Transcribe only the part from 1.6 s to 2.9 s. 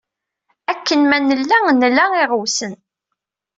nla iɣewsen.